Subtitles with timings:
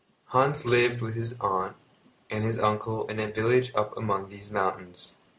[0.29, 1.75] Hans lived with his aunt
[2.31, 5.13] and his uncle in a village up among these mountains.